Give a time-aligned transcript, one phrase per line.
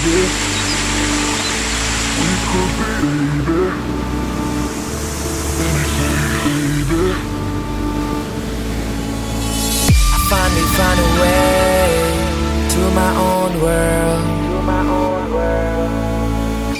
[0.00, 0.04] I
[10.30, 11.90] finally found a way
[12.70, 14.22] to my own world.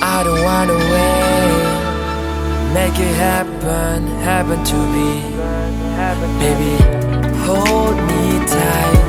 [0.00, 1.66] I don't wanna wait.
[2.72, 5.10] Make it happen, happen to be.
[6.38, 6.74] Baby,
[7.44, 9.07] hold me tight.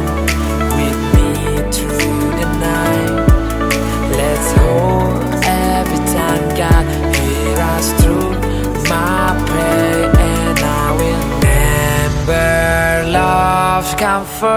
[14.00, 14.50] Come first.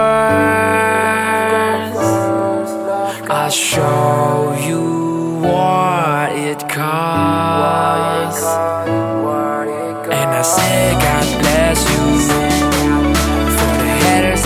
[3.29, 8.45] I'll show you what it costs.
[10.17, 12.05] And I say, God bless you
[13.57, 14.43] for the haters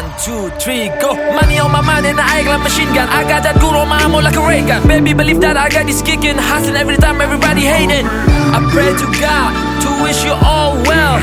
[0.00, 1.12] One, two, three, go.
[1.12, 3.06] Money on my mind and I like machine gun.
[3.10, 4.88] I got that good on my ammo like a ray gun.
[4.88, 8.08] Baby, believe that I got this kicking, hustling every time everybody hating.
[8.08, 9.52] I pray to God
[9.84, 11.20] to wish you all well.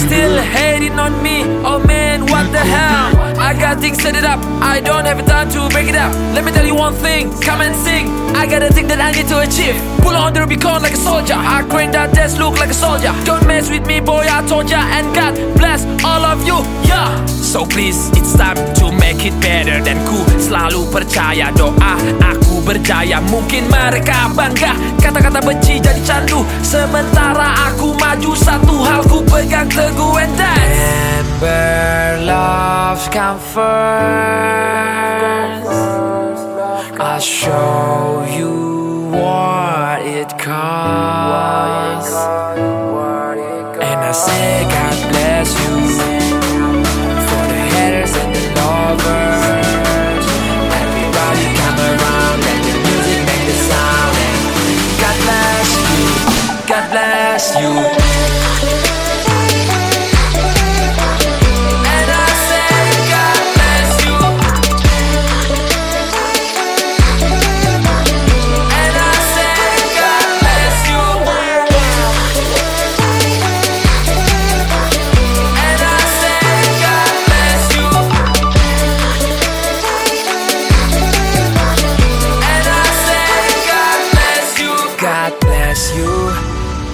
[0.00, 3.19] Still hating on me, oh man, what the hell?
[3.80, 6.12] Things set it up, I don't have time to break it up.
[6.34, 8.08] Let me tell you one thing, come and sing.
[8.36, 9.74] I got a thing that I need to achieve.
[10.04, 11.32] Pull on the Rubicon like a soldier.
[11.32, 13.12] I grind that desk look like a soldier.
[13.24, 14.84] Don't mess with me, boy, I told ya.
[14.84, 17.24] And God bless all of you, yeah.
[17.50, 23.18] So please, it's time to make it better Dan ku selalu percaya doa Aku berjaya
[23.26, 30.22] Mungkin mereka bangga Kata-kata benci jadi candu Sementara aku maju Satu hal ku pegang teguh
[30.22, 31.10] and that's
[31.42, 35.70] Remember love come first
[37.00, 38.52] I'll show you
[39.16, 42.14] what it costs.
[43.88, 45.74] And I say God bless you
[47.28, 50.28] For the haters and the lovers.
[50.82, 54.14] Everybody come around Let the music make the sound.
[54.26, 54.40] And
[55.02, 55.98] God bless you
[56.70, 57.72] God bless you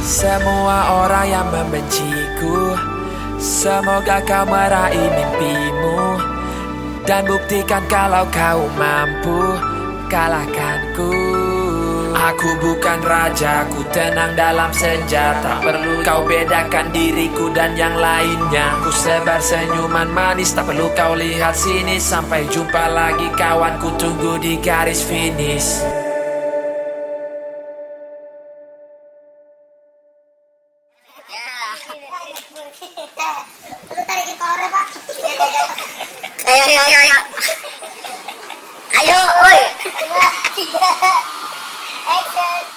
[0.06, 2.78] Semua orang yang membenciku
[3.42, 6.22] Semoga kau meraih mimpimu.
[7.02, 9.58] Dan buktikan kalau kau mampu
[10.06, 11.10] Kalahkanku.
[12.16, 18.78] Aku bukan raja, ku tenang dalam senja Tak perlu kau bedakan diriku dan yang lainnya.
[18.86, 21.98] Ku sebar senyuman manis, tak perlu kau lihat sini.
[21.98, 25.95] Sampai jumpa lagi kawan, ku tunggu di garis finish
[32.56, 32.64] Ayo,
[36.64, 37.18] ayo, ayo, ayo.
[38.96, 40.88] Ayo, oi Dua, tiga.
[42.08, 42.75] Action.